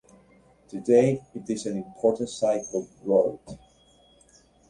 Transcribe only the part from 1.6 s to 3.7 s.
an important cycle route.